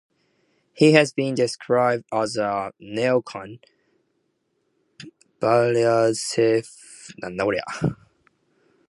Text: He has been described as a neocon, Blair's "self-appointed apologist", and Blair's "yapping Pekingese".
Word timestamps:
He 0.73 0.93
has 0.93 1.13
been 1.13 1.35
described 1.35 2.05
as 2.11 2.35
a 2.35 2.73
neocon, 2.81 3.59
Blair's 5.39 6.23
"self-appointed 6.23 6.67
apologist", 6.67 7.13
and 7.21 7.37
Blair's 7.37 7.55
"yapping 7.61 7.77
Pekingese". 7.81 7.95